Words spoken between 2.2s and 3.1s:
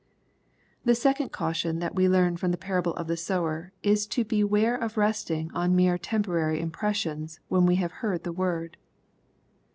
from the parable of